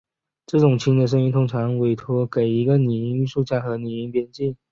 [0.47, 4.57] 这种轻的声音通常委托给一个拟音艺术家和拟音编辑。